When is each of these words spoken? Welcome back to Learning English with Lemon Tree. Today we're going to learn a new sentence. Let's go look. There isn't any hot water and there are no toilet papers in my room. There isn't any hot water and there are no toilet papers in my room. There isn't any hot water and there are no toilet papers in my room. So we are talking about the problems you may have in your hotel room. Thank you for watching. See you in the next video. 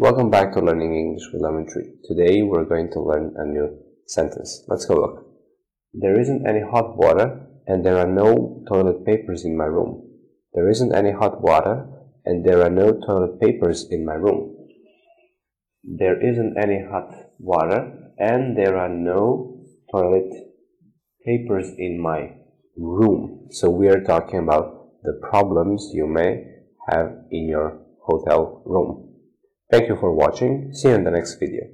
Welcome 0.00 0.30
back 0.30 0.52
to 0.52 0.60
Learning 0.60 0.94
English 0.94 1.24
with 1.32 1.42
Lemon 1.42 1.66
Tree. 1.66 1.90
Today 2.04 2.42
we're 2.42 2.66
going 2.66 2.88
to 2.92 3.00
learn 3.00 3.34
a 3.36 3.44
new 3.44 3.80
sentence. 4.06 4.62
Let's 4.68 4.86
go 4.86 4.94
look. 4.94 5.26
There 5.92 6.20
isn't 6.20 6.46
any 6.46 6.60
hot 6.60 6.96
water 6.96 7.40
and 7.66 7.84
there 7.84 7.98
are 7.98 8.06
no 8.06 8.62
toilet 8.68 9.04
papers 9.04 9.44
in 9.44 9.56
my 9.56 9.64
room. 9.64 10.08
There 10.54 10.70
isn't 10.70 10.94
any 10.94 11.10
hot 11.10 11.42
water 11.42 11.84
and 12.24 12.46
there 12.46 12.62
are 12.62 12.70
no 12.70 12.92
toilet 12.92 13.40
papers 13.40 13.88
in 13.90 14.06
my 14.06 14.14
room. 14.14 14.68
There 15.82 16.24
isn't 16.24 16.56
any 16.56 16.84
hot 16.88 17.10
water 17.40 18.12
and 18.18 18.56
there 18.56 18.78
are 18.78 18.88
no 18.88 19.64
toilet 19.90 20.30
papers 21.26 21.72
in 21.76 22.00
my 22.00 22.36
room. 22.76 23.48
So 23.50 23.68
we 23.68 23.88
are 23.88 24.04
talking 24.04 24.38
about 24.38 24.90
the 25.02 25.18
problems 25.28 25.90
you 25.92 26.06
may 26.06 26.44
have 26.88 27.16
in 27.32 27.48
your 27.48 27.80
hotel 28.06 28.62
room. 28.64 29.06
Thank 29.70 29.88
you 29.88 29.96
for 29.96 30.12
watching. 30.12 30.72
See 30.72 30.88
you 30.88 30.94
in 30.94 31.04
the 31.04 31.10
next 31.10 31.38
video. 31.38 31.64